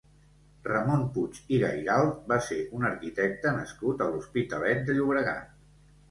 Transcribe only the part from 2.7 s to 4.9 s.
un arquitecte nascut a l'Hospitalet